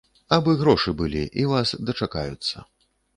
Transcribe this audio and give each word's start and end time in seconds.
Абы 0.37 0.53
грошы 0.61 0.93
былі, 1.01 1.21
і 1.43 1.45
вас 1.51 1.73
дачакаюцца. 1.91 2.57